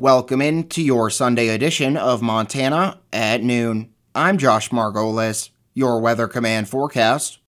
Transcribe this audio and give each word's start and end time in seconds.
Welcome 0.00 0.40
in 0.40 0.68
to 0.68 0.80
your 0.80 1.10
Sunday 1.10 1.48
edition 1.48 1.96
of 1.96 2.22
Montana 2.22 3.00
at 3.12 3.42
noon. 3.42 3.92
I'm 4.14 4.38
Josh 4.38 4.70
Margolis, 4.70 5.50
your 5.74 5.98
Weather 6.00 6.28
Command 6.28 6.68
forecast. 6.68 7.40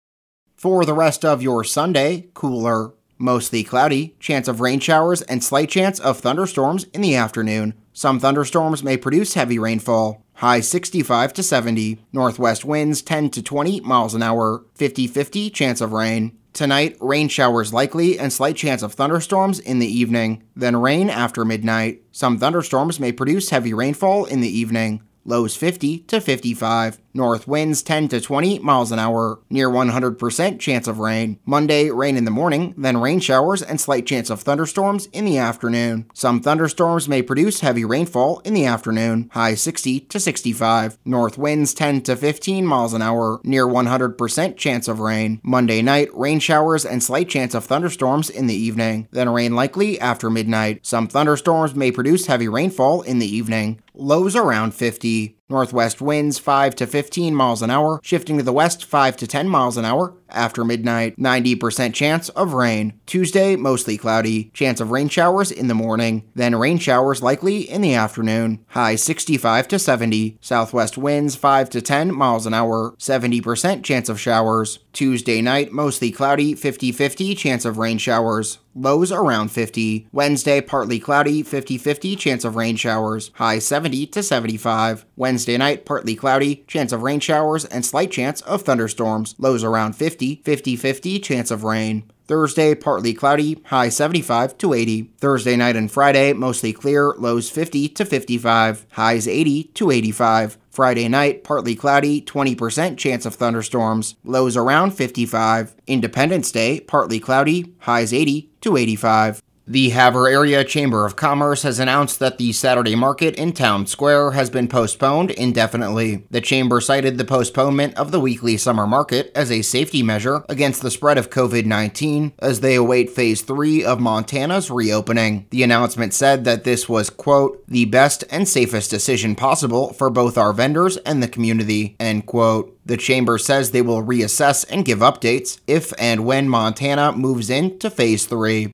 For 0.55 0.83
the 0.83 0.95
rest 0.95 1.23
of 1.23 1.43
your 1.43 1.63
Sunday, 1.63 2.29
cooler, 2.33 2.93
mostly 3.19 3.63
cloudy, 3.63 4.15
chance 4.19 4.47
of 4.47 4.61
rain 4.61 4.79
showers, 4.79 5.21
and 5.21 5.43
slight 5.43 5.69
chance 5.69 5.99
of 5.99 6.17
thunderstorms 6.17 6.85
in 6.85 7.01
the 7.01 7.15
afternoon. 7.15 7.75
Some 7.93 8.19
thunderstorms 8.19 8.83
may 8.83 8.97
produce 8.97 9.35
heavy 9.35 9.59
rainfall. 9.59 10.25
High 10.33 10.61
65 10.61 11.33
to 11.33 11.43
70. 11.43 11.99
Northwest 12.11 12.65
winds 12.65 13.03
10 13.03 13.29
to 13.29 13.43
20 13.43 13.81
miles 13.81 14.15
an 14.15 14.23
hour. 14.23 14.65
50 14.73 15.05
50 15.05 15.51
chance 15.51 15.81
of 15.81 15.93
rain. 15.93 16.38
Tonight, 16.53 16.97
rain 16.99 17.29
showers 17.29 17.71
likely 17.73 18.17
and 18.19 18.33
slight 18.33 18.55
chance 18.55 18.81
of 18.81 18.93
thunderstorms 18.93 19.59
in 19.59 19.79
the 19.79 19.87
evening, 19.87 20.43
then 20.55 20.75
rain 20.75 21.09
after 21.09 21.45
midnight. 21.45 22.01
Some 22.11 22.37
thunderstorms 22.37 22.99
may 22.99 23.11
produce 23.11 23.49
heavy 23.49 23.73
rainfall 23.73 24.25
in 24.25 24.41
the 24.41 24.49
evening. 24.49 25.01
Lows 25.25 25.55
50 25.55 25.99
to 25.99 26.19
55. 26.19 26.99
North 27.13 27.47
winds 27.47 27.81
10 27.81 28.09
to 28.09 28.21
20 28.21 28.59
miles 28.59 28.91
an 28.91 28.99
hour, 28.99 29.39
near 29.49 29.69
100% 29.69 30.59
chance 30.59 30.87
of 30.87 30.99
rain. 30.99 31.39
Monday, 31.45 31.89
rain 31.89 32.17
in 32.17 32.25
the 32.25 32.31
morning, 32.31 32.73
then 32.77 32.97
rain 32.97 33.19
showers 33.19 33.61
and 33.61 33.79
slight 33.79 34.05
chance 34.05 34.29
of 34.29 34.41
thunderstorms 34.41 35.07
in 35.07 35.25
the 35.25 35.37
afternoon. 35.37 36.05
Some 36.13 36.41
thunderstorms 36.41 37.07
may 37.07 37.21
produce 37.21 37.61
heavy 37.61 37.83
rainfall 37.83 38.39
in 38.39 38.53
the 38.53 38.65
afternoon, 38.65 39.29
high 39.33 39.55
60 39.55 40.01
to 40.01 40.19
65. 40.19 40.97
North 41.05 41.37
winds 41.37 41.73
10 41.73 42.01
to 42.03 42.15
15 42.15 42.65
miles 42.65 42.93
an 42.93 43.01
hour, 43.01 43.41
near 43.43 43.65
100% 43.65 44.57
chance 44.57 44.87
of 44.87 44.99
rain. 44.99 45.41
Monday 45.43 45.81
night, 45.81 46.09
rain 46.13 46.39
showers 46.39 46.85
and 46.85 47.01
slight 47.01 47.29
chance 47.29 47.53
of 47.53 47.65
thunderstorms 47.65 48.29
in 48.29 48.47
the 48.47 48.55
evening, 48.55 49.07
then 49.11 49.29
rain 49.29 49.55
likely 49.55 49.99
after 49.99 50.29
midnight. 50.29 50.85
Some 50.85 51.07
thunderstorms 51.07 51.75
may 51.75 51.91
produce 51.91 52.27
heavy 52.27 52.47
rainfall 52.47 53.01
in 53.01 53.19
the 53.19 53.35
evening. 53.35 53.81
Lows 53.93 54.35
around 54.35 54.73
50. 54.73 55.38
Northwest 55.49 55.99
winds 55.99 56.37
5 56.37 56.75
to 56.75 56.85
15 56.85 57.33
miles 57.33 57.63
an 57.63 57.71
hour, 57.71 57.99
shifting 58.03 58.37
to 58.37 58.43
the 58.43 58.53
west 58.53 58.85
5 58.85 59.17
to 59.17 59.25
10 59.25 59.49
miles 59.49 59.77
an 59.77 59.85
hour 59.85 60.13
after 60.31 60.63
midnight. 60.63 61.17
90% 61.17 61.93
chance 61.93 62.29
of 62.29 62.53
rain. 62.53 62.99
Tuesday, 63.05 63.55
mostly 63.55 63.97
cloudy. 63.97 64.51
Chance 64.53 64.79
of 64.79 64.91
rain 64.91 65.09
showers 65.09 65.51
in 65.51 65.67
the 65.67 65.73
morning, 65.73 66.29
then 66.35 66.55
rain 66.55 66.77
showers 66.77 67.21
likely 67.21 67.69
in 67.69 67.81
the 67.81 67.93
afternoon. 67.93 68.63
High 68.69 68.95
65 68.95 69.67
to 69.69 69.79
70. 69.79 70.37
Southwest 70.41 70.97
winds 70.97 71.35
5 71.35 71.69
to 71.71 71.81
10 71.81 72.13
miles 72.13 72.45
an 72.45 72.53
hour, 72.53 72.91
70% 72.97 73.83
chance 73.83 74.09
of 74.09 74.19
showers. 74.19 74.79
Tuesday 74.93 75.41
night, 75.41 75.71
mostly 75.71 76.11
cloudy, 76.11 76.55
50 76.55 76.91
50 76.91 77.35
chance 77.35 77.65
of 77.65 77.77
rain 77.77 77.97
showers. 77.97 78.59
Lows 78.75 79.11
around 79.11 79.49
50. 79.49 80.07
Wednesday, 80.11 80.61
partly 80.61 80.99
cloudy, 80.99 81.43
50 81.43 81.77
50 81.77 82.15
chance 82.15 82.45
of 82.45 82.55
rain 82.55 82.75
showers. 82.75 83.31
High 83.35 83.59
70 83.59 84.07
to 84.07 84.23
75. 84.23 85.05
Wednesday 85.15 85.57
night, 85.57 85.85
partly 85.85 86.15
cloudy, 86.15 86.63
chance 86.67 86.91
of 86.91 87.01
rain 87.01 87.19
showers 87.19 87.65
and 87.65 87.85
slight 87.85 88.11
chance 88.11 88.41
of 88.41 88.61
thunderstorms. 88.61 89.35
Lows 89.37 89.63
around 89.63 89.93
50, 89.93 90.18
50 90.19 90.41
50 90.43 90.75
50 90.75 91.19
chance 91.19 91.49
of 91.49 91.63
rain. 91.63 92.03
Thursday, 92.27 92.75
partly 92.75 93.13
cloudy, 93.13 93.61
high 93.67 93.87
75 93.87 94.57
to 94.57 94.73
80. 94.73 95.13
Thursday 95.17 95.55
night 95.55 95.77
and 95.77 95.89
Friday, 95.89 96.33
mostly 96.33 96.73
clear, 96.73 97.13
lows 97.17 97.49
50 97.49 97.87
to 97.89 98.05
55, 98.05 98.85
highs 98.91 99.27
80 99.27 99.63
to 99.63 99.89
85. 99.89 100.57
Friday 100.69 101.07
night, 101.07 101.43
partly 101.43 101.73
cloudy, 101.73 102.21
20% 102.21 102.97
chance 102.97 103.25
of 103.25 103.35
thunderstorms, 103.35 104.15
lows 104.25 104.57
around 104.57 104.91
55. 104.91 105.75
Independence 105.87 106.51
Day, 106.51 106.81
partly 106.81 107.19
cloudy, 107.19 107.73
highs 107.79 108.13
80 108.13 108.51
to 108.61 108.75
85. 108.77 109.41
The 109.71 109.91
Havre 109.91 110.27
Area 110.27 110.63
Chamber 110.63 111.05
of 111.05 111.15
Commerce 111.15 111.61
has 111.61 111.77
announced 111.77 112.17
that 112.17 112.39
the 112.39 112.53
Saturday 112.53 112.95
market 112.95 113.35
in 113.35 113.53
Town 113.53 113.85
Square 113.85 114.31
has 114.31 114.49
been 114.49 114.67
postponed 114.67 115.29
indefinitely. 115.29 116.25
The 116.31 116.41
chamber 116.41 116.81
cited 116.81 117.19
the 117.19 117.23
postponement 117.23 117.95
of 117.95 118.09
the 118.09 118.19
weekly 118.19 118.57
summer 118.57 118.87
market 118.87 119.31
as 119.35 119.51
a 119.51 119.61
safety 119.61 120.01
measure 120.01 120.43
against 120.49 120.81
the 120.81 120.89
spread 120.89 121.19
of 121.19 121.29
COVID 121.29 121.67
19 121.67 122.33
as 122.39 122.61
they 122.61 122.73
await 122.73 123.11
phase 123.11 123.43
three 123.43 123.83
of 123.83 123.99
Montana's 123.99 124.71
reopening. 124.71 125.45
The 125.51 125.61
announcement 125.61 126.15
said 126.15 126.45
that 126.45 126.63
this 126.63 126.89
was, 126.89 127.11
quote, 127.11 127.63
the 127.67 127.85
best 127.85 128.23
and 128.31 128.47
safest 128.47 128.89
decision 128.89 129.35
possible 129.35 129.93
for 129.93 130.09
both 130.09 130.35
our 130.35 130.51
vendors 130.51 130.97
and 130.97 131.21
the 131.21 131.27
community, 131.27 131.95
end 131.99 132.25
quote. 132.25 132.75
The 132.87 132.97
chamber 132.97 133.37
says 133.37 133.69
they 133.69 133.83
will 133.83 134.01
reassess 134.01 134.65
and 134.67 134.83
give 134.83 134.97
updates 134.97 135.59
if 135.67 135.93
and 135.99 136.25
when 136.25 136.49
Montana 136.49 137.11
moves 137.11 137.51
into 137.51 137.91
phase 137.91 138.25
three. 138.25 138.71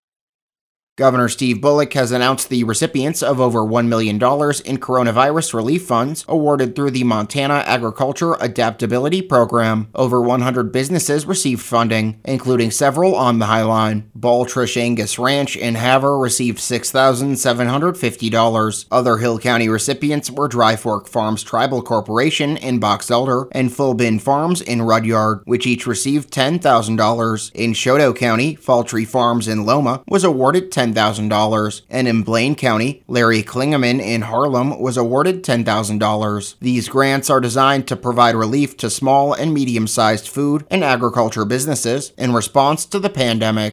Governor 0.98 1.28
Steve 1.28 1.60
Bullock 1.60 1.92
has 1.92 2.14
announced 2.14 2.48
the 2.48 2.64
recipients 2.64 3.22
of 3.22 3.42
over 3.42 3.60
$1 3.60 3.90
million 3.90 4.16
in 4.16 4.22
coronavirus 4.22 5.54
relief 5.54 5.86
funds 5.86 6.24
awarded 6.26 6.74
through 6.74 6.92
the 6.92 7.04
Montana 7.04 7.64
Agriculture 7.66 8.38
Adaptability 8.40 9.22
Program. 9.22 9.90
Over 9.94 10.22
100 10.22 10.72
businesses 10.72 11.26
received 11.26 11.62
funding, 11.62 12.22
including 12.24 12.72
several 12.72 13.14
on 13.14 13.40
the 13.40 13.48
High 13.48 13.64
Line. 13.64 14.10
Baltrish 14.18 14.78
Angus 14.78 15.20
Ranch 15.20 15.58
in 15.58 15.76
Havre 15.76 16.18
received 16.18 16.60
$6,750. 16.60 18.86
Other 18.90 19.18
Hill 19.18 19.40
County 19.40 19.68
recipients 19.68 20.32
were 20.32 20.48
Dry 20.48 20.78
Fork 20.78 21.10
Farms 21.10 21.44
Tribal 21.44 21.82
Corporation 21.82 22.56
in 22.56 22.80
Box 22.80 23.12
Elder 23.12 23.50
and 23.52 23.74
Full 23.74 23.96
Bin 23.96 24.18
Farms 24.18 24.62
in 24.62 24.82
Rudyard, 24.82 25.42
which 25.44 25.68
each 25.68 25.86
received 25.86 26.32
$10,000. 26.32 27.52
In 27.54 27.74
Chouteau 27.74 28.16
County, 28.16 28.56
Faltree 28.56 29.06
Farms 29.06 29.50
in 29.50 29.66
Loma 29.66 30.02
was 30.08 30.24
awarded 30.24 30.72
$10,000. 30.72 30.85
$10,000, 30.94 31.82
and 31.90 32.08
in 32.08 32.24
Blaine 32.24 32.56
County, 32.56 33.04
Larry 33.08 33.44
Klingeman 33.44 34.00
in 34.00 34.22
Harlem 34.22 34.80
was 34.80 34.98
awarded 34.98 35.44
$10,000. 35.44 36.56
These 36.60 36.90
grants 36.90 37.30
are 37.30 37.40
designed 37.40 37.88
to 37.88 37.96
provide 37.96 38.36
relief 38.36 38.78
to 38.78 38.90
small 38.90 39.34
and 39.34 39.54
medium 39.54 39.88
sized 39.88 40.28
food 40.28 40.66
and 40.70 40.84
agriculture 40.84 41.46
businesses 41.46 42.12
in 42.18 42.34
response 42.34 42.86
to 42.86 43.00
the 43.00 43.10
pandemic. 43.10 43.72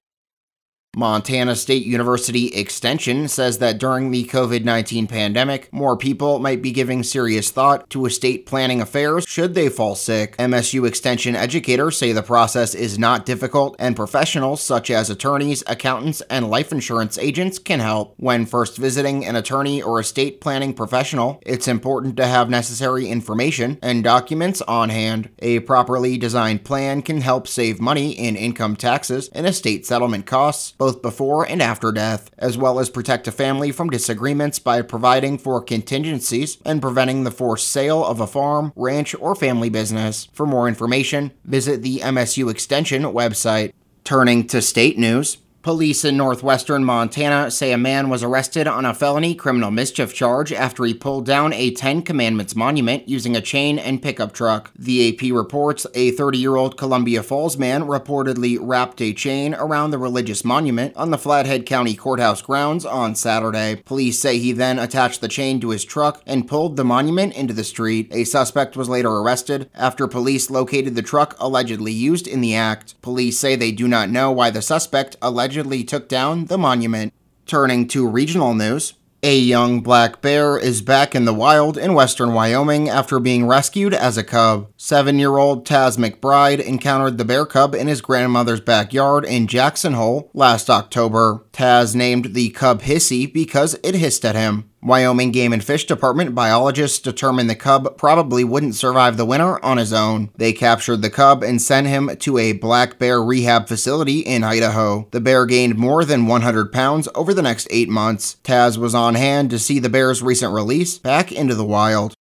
Montana 0.94 1.56
State 1.56 1.86
University 1.86 2.48
Extension 2.48 3.26
says 3.26 3.56
that 3.60 3.78
during 3.78 4.10
the 4.10 4.24
COVID 4.24 4.62
19 4.62 5.06
pandemic, 5.06 5.72
more 5.72 5.96
people 5.96 6.38
might 6.38 6.60
be 6.60 6.70
giving 6.70 7.02
serious 7.02 7.50
thought 7.50 7.88
to 7.88 8.04
estate 8.04 8.44
planning 8.44 8.78
affairs 8.82 9.24
should 9.26 9.54
they 9.54 9.70
fall 9.70 9.94
sick. 9.94 10.36
MSU 10.36 10.86
Extension 10.86 11.34
educators 11.34 11.96
say 11.96 12.12
the 12.12 12.22
process 12.22 12.74
is 12.74 12.98
not 12.98 13.24
difficult, 13.24 13.74
and 13.78 13.96
professionals 13.96 14.60
such 14.60 14.90
as 14.90 15.08
attorneys, 15.08 15.64
accountants, 15.66 16.20
and 16.28 16.50
life 16.50 16.72
insurance 16.72 17.16
agents 17.16 17.58
can 17.58 17.80
help. 17.80 18.12
When 18.18 18.44
first 18.44 18.76
visiting 18.76 19.24
an 19.24 19.34
attorney 19.34 19.80
or 19.80 19.98
estate 19.98 20.42
planning 20.42 20.74
professional, 20.74 21.40
it's 21.46 21.68
important 21.68 22.18
to 22.18 22.26
have 22.26 22.50
necessary 22.50 23.06
information 23.06 23.78
and 23.80 24.04
documents 24.04 24.60
on 24.68 24.90
hand. 24.90 25.30
A 25.38 25.60
properly 25.60 26.18
designed 26.18 26.64
plan 26.64 27.00
can 27.00 27.22
help 27.22 27.48
save 27.48 27.80
money 27.80 28.12
in 28.12 28.36
income 28.36 28.76
taxes 28.76 29.30
and 29.32 29.46
estate 29.46 29.86
settlement 29.86 30.26
costs 30.26 30.74
both 30.82 31.00
before 31.00 31.48
and 31.48 31.62
after 31.62 31.92
death, 31.92 32.28
as 32.38 32.58
well 32.58 32.80
as 32.80 32.90
protect 32.90 33.28
a 33.28 33.30
family 33.30 33.70
from 33.70 33.88
disagreements 33.88 34.58
by 34.58 34.82
providing 34.82 35.38
for 35.38 35.62
contingencies 35.62 36.58
and 36.64 36.82
preventing 36.82 37.22
the 37.22 37.30
forced 37.30 37.68
sale 37.68 38.04
of 38.04 38.18
a 38.18 38.26
farm, 38.26 38.72
ranch, 38.74 39.14
or 39.20 39.36
family 39.36 39.68
business. 39.68 40.28
For 40.32 40.44
more 40.44 40.66
information, 40.66 41.30
visit 41.44 41.82
the 41.82 42.00
MSU 42.00 42.50
Extension 42.50 43.04
website. 43.04 43.72
Turning 44.02 44.44
to 44.48 44.60
state 44.60 44.98
news, 44.98 45.38
Police 45.62 46.04
in 46.04 46.16
northwestern 46.16 46.84
Montana 46.84 47.48
say 47.48 47.70
a 47.70 47.78
man 47.78 48.08
was 48.08 48.24
arrested 48.24 48.66
on 48.66 48.84
a 48.84 48.92
felony 48.92 49.32
criminal 49.32 49.70
mischief 49.70 50.12
charge 50.12 50.52
after 50.52 50.84
he 50.84 50.92
pulled 50.92 51.24
down 51.24 51.52
a 51.52 51.70
Ten 51.70 52.02
Commandments 52.02 52.56
monument 52.56 53.08
using 53.08 53.36
a 53.36 53.40
chain 53.40 53.78
and 53.78 54.02
pickup 54.02 54.32
truck. 54.32 54.72
The 54.76 55.10
AP 55.10 55.32
reports 55.32 55.86
a 55.94 56.10
30 56.10 56.38
year 56.38 56.56
old 56.56 56.76
Columbia 56.76 57.22
Falls 57.22 57.56
man 57.56 57.84
reportedly 57.84 58.58
wrapped 58.60 59.00
a 59.00 59.12
chain 59.12 59.54
around 59.54 59.92
the 59.92 59.98
religious 59.98 60.44
monument 60.44 60.96
on 60.96 61.12
the 61.12 61.18
Flathead 61.18 61.64
County 61.64 61.94
Courthouse 61.94 62.42
grounds 62.42 62.84
on 62.84 63.14
Saturday. 63.14 63.76
Police 63.84 64.18
say 64.18 64.38
he 64.38 64.50
then 64.50 64.80
attached 64.80 65.20
the 65.20 65.28
chain 65.28 65.60
to 65.60 65.70
his 65.70 65.84
truck 65.84 66.22
and 66.26 66.48
pulled 66.48 66.76
the 66.76 66.84
monument 66.84 67.36
into 67.36 67.54
the 67.54 67.62
street. 67.62 68.08
A 68.10 68.24
suspect 68.24 68.76
was 68.76 68.88
later 68.88 69.10
arrested 69.10 69.70
after 69.76 70.08
police 70.08 70.50
located 70.50 70.96
the 70.96 71.02
truck 71.02 71.36
allegedly 71.38 71.92
used 71.92 72.26
in 72.26 72.40
the 72.40 72.56
act. 72.56 73.00
Police 73.00 73.38
say 73.38 73.54
they 73.54 73.70
do 73.70 73.86
not 73.86 74.10
know 74.10 74.32
why 74.32 74.50
the 74.50 74.60
suspect 74.60 75.14
allegedly 75.22 75.51
allegedly 75.52 75.84
took 75.84 76.08
down 76.08 76.46
the 76.46 76.56
monument. 76.56 77.12
Turning 77.44 77.86
to 77.86 78.08
regional 78.08 78.54
news, 78.54 78.94
a 79.22 79.36
young 79.36 79.80
black 79.80 80.22
bear 80.22 80.58
is 80.58 80.80
back 80.80 81.14
in 81.14 81.26
the 81.26 81.34
wild 81.34 81.76
in 81.76 81.92
western 81.92 82.32
Wyoming 82.32 82.88
after 82.88 83.20
being 83.20 83.46
rescued 83.46 83.92
as 83.92 84.16
a 84.16 84.24
cub. 84.24 84.72
Seven 84.78 85.18
year 85.18 85.36
old 85.36 85.66
Taz 85.66 85.98
McBride 85.98 86.60
encountered 86.60 87.18
the 87.18 87.26
bear 87.26 87.44
cub 87.44 87.74
in 87.74 87.86
his 87.86 88.00
grandmother's 88.00 88.62
backyard 88.62 89.26
in 89.26 89.46
Jackson 89.46 89.92
Hole 89.92 90.30
last 90.32 90.70
October. 90.70 91.44
Taz 91.52 91.94
named 91.94 92.32
the 92.32 92.48
cub 92.48 92.80
Hissy 92.80 93.30
because 93.30 93.78
it 93.82 93.94
hissed 93.94 94.24
at 94.24 94.34
him. 94.34 94.71
Wyoming 94.84 95.30
Game 95.30 95.52
and 95.52 95.62
Fish 95.62 95.86
Department 95.86 96.34
biologists 96.34 96.98
determined 96.98 97.48
the 97.48 97.54
cub 97.54 97.96
probably 97.96 98.42
wouldn't 98.42 98.74
survive 98.74 99.16
the 99.16 99.24
winter 99.24 99.64
on 99.64 99.76
his 99.76 99.92
own. 99.92 100.30
They 100.36 100.52
captured 100.52 101.02
the 101.02 101.10
cub 101.10 101.44
and 101.44 101.62
sent 101.62 101.86
him 101.86 102.10
to 102.16 102.36
a 102.36 102.52
black 102.52 102.98
bear 102.98 103.22
rehab 103.22 103.68
facility 103.68 104.20
in 104.20 104.42
Idaho. 104.42 105.06
The 105.12 105.20
bear 105.20 105.46
gained 105.46 105.78
more 105.78 106.04
than 106.04 106.26
100 106.26 106.72
pounds 106.72 107.08
over 107.14 107.32
the 107.32 107.42
next 107.42 107.68
eight 107.70 107.88
months. 107.88 108.38
Taz 108.42 108.76
was 108.76 108.92
on 108.92 109.14
hand 109.14 109.50
to 109.50 109.58
see 109.60 109.78
the 109.78 109.88
bear's 109.88 110.20
recent 110.20 110.52
release 110.52 110.98
back 110.98 111.30
into 111.30 111.54
the 111.54 111.64
wild. 111.64 112.14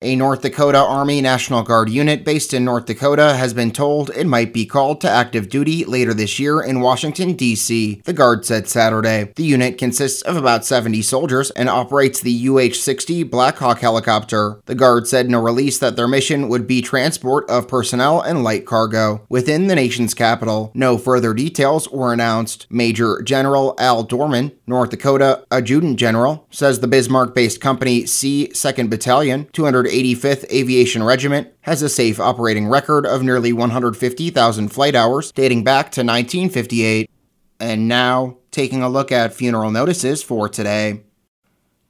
A 0.00 0.14
North 0.14 0.42
Dakota 0.42 0.78
Army 0.78 1.20
National 1.20 1.64
Guard 1.64 1.90
unit 1.90 2.24
based 2.24 2.54
in 2.54 2.64
North 2.64 2.86
Dakota 2.86 3.34
has 3.34 3.52
been 3.52 3.72
told 3.72 4.10
it 4.10 4.28
might 4.28 4.52
be 4.52 4.64
called 4.64 5.00
to 5.00 5.10
active 5.10 5.48
duty 5.48 5.84
later 5.84 6.14
this 6.14 6.38
year 6.38 6.60
in 6.60 6.80
Washington, 6.80 7.32
D.C., 7.32 8.00
the 8.04 8.12
Guard 8.12 8.46
said 8.46 8.68
Saturday. 8.68 9.32
The 9.34 9.42
unit 9.42 9.76
consists 9.76 10.22
of 10.22 10.36
about 10.36 10.64
70 10.64 11.02
soldiers 11.02 11.50
and 11.50 11.68
operates 11.68 12.20
the 12.20 12.48
UH 12.48 12.74
60 12.74 13.24
Black 13.24 13.56
Hawk 13.56 13.80
helicopter. 13.80 14.62
The 14.66 14.76
Guard 14.76 15.08
said 15.08 15.26
in 15.26 15.34
a 15.34 15.40
release 15.40 15.80
that 15.80 15.96
their 15.96 16.06
mission 16.06 16.48
would 16.48 16.68
be 16.68 16.80
transport 16.80 17.50
of 17.50 17.66
personnel 17.66 18.20
and 18.20 18.44
light 18.44 18.66
cargo 18.66 19.26
within 19.28 19.66
the 19.66 19.74
nation's 19.74 20.14
capital. 20.14 20.70
No 20.74 20.96
further 20.96 21.34
details 21.34 21.90
were 21.90 22.12
announced. 22.12 22.68
Major 22.70 23.20
General 23.22 23.74
Al 23.78 24.06
Dohrmann, 24.06 24.52
North 24.64 24.90
Dakota 24.90 25.44
Adjutant 25.50 25.98
General, 25.98 26.46
says 26.52 26.78
the 26.78 26.86
Bismarck 26.86 27.34
based 27.34 27.60
company 27.60 28.06
C 28.06 28.48
2nd 28.54 28.90
Battalion, 28.90 29.48
200 29.52 29.87
85th 29.88 30.50
Aviation 30.52 31.02
Regiment 31.02 31.48
has 31.62 31.82
a 31.82 31.88
safe 31.88 32.20
operating 32.20 32.68
record 32.68 33.06
of 33.06 33.22
nearly 33.22 33.52
150,000 33.52 34.68
flight 34.68 34.94
hours 34.94 35.32
dating 35.32 35.64
back 35.64 35.86
to 35.92 36.00
1958. 36.00 37.10
And 37.60 37.88
now, 37.88 38.38
taking 38.50 38.82
a 38.82 38.88
look 38.88 39.10
at 39.10 39.34
funeral 39.34 39.70
notices 39.70 40.22
for 40.22 40.48
today. 40.48 41.02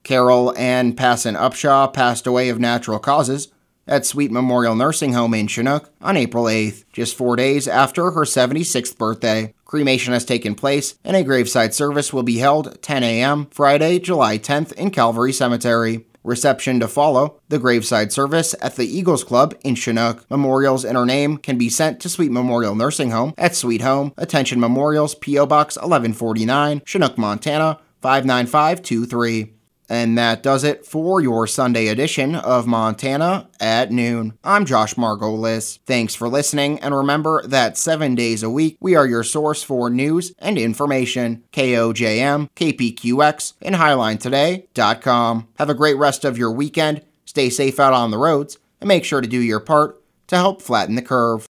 Carol 0.03 0.57
Ann 0.57 0.95
Passon 0.95 1.35
Upshaw 1.35 1.93
passed 1.93 2.27
away 2.27 2.49
of 2.49 2.59
natural 2.59 2.99
causes 2.99 3.49
at 3.87 4.07
Sweet 4.07 4.31
Memorial 4.31 4.75
Nursing 4.75 5.15
Home 5.15 5.35
in 5.35 5.47
Chinook 5.47 5.91
on 6.01 6.17
April 6.17 6.45
8th, 6.45 6.85
just 6.93 7.17
four 7.17 7.37
days 7.37 7.67
after 7.67 8.11
her 8.13 8.23
76th 8.23 8.97
birthday. 8.97 9.55
Cremation 9.65 10.13
has 10.13 10.25
taken 10.25 10.55
place, 10.55 10.99
and 11.05 11.17
a 11.17 11.25
graveside 11.25 11.75
service 11.75 12.13
will 12.13 12.23
be 12.23 12.39
held 12.39 12.81
10 12.83 13.03
a.m. 13.03 13.47
Friday, 13.51 13.99
July 13.99 14.39
10th 14.39 14.73
in 14.73 14.91
Calvary 14.91 15.33
Cemetery. 15.33 16.07
Reception 16.29 16.79
to 16.81 16.89
follow, 16.89 17.41
the 17.49 17.59
graveside 17.59 18.13
service 18.13 18.55
at 18.61 18.77
the 18.77 18.85
Eagles 18.85 19.25
Club 19.25 19.55
in 19.65 19.75
Chinook. 19.75 20.31
Memorials 20.31 20.85
in 20.85 20.95
her 20.95 21.07
name 21.07 21.39
can 21.39 21.57
be 21.57 21.71
sent 21.71 22.01
to 22.01 22.09
Sweet 22.11 22.31
Memorial 22.31 22.75
Nursing 22.75 23.13
Home 23.13 23.33
at 23.39 23.57
Sweet 23.57 23.81
Home, 23.81 24.13
Attention 24.19 24.61
Memorials, 24.61 25.15
P.O. 25.15 25.47
Box 25.47 25.77
1149, 25.77 26.83
Chinook, 26.85 27.17
Montana 27.17 27.81
59523. 28.03 29.58
And 29.89 30.19
that 30.19 30.43
does 30.43 30.65
it 30.65 30.85
for 30.85 31.21
your 31.21 31.47
Sunday 31.47 31.89
edition 31.89 32.35
of 32.35 32.67
Montana 32.67 33.49
at 33.59 33.91
noon. 33.91 34.39
I'm 34.45 34.67
Josh 34.67 34.95
Margolis. 34.95 35.79
Thanks 35.87 36.15
for 36.15 36.29
listening, 36.29 36.79
and 36.81 36.95
remember 36.95 37.47
that 37.47 37.79
seven 37.79 38.15
days 38.15 38.43
a 38.43 38.51
week, 38.51 38.77
we 38.81 38.95
are 38.95 39.07
your 39.07 39.25
source 39.25 39.63
for 39.63 39.89
news 39.89 40.33
and 40.39 40.59
information. 40.59 41.45
KOJM, 41.53 42.51
KPQX, 42.55 43.55
and 43.63 43.77
HighlineToday.com. 43.77 45.49
Have 45.59 45.71
a 45.71 45.75
great 45.75 45.97
rest 45.97 46.25
of 46.25 46.37
your 46.37 46.53
weekend, 46.53 47.03
stay 47.25 47.49
safe 47.49 47.81
out 47.81 47.95
on 47.95 48.11
the 48.11 48.19
roads, 48.19 48.59
and 48.81 48.89
make 48.89 49.05
sure 49.05 49.23
to 49.23 49.29
do 49.29 49.41
your 49.41 49.61
part 49.61 50.03
to 50.27 50.37
help 50.37 50.61
flatten 50.61 50.95
the 50.95 51.03
curve. 51.03 51.47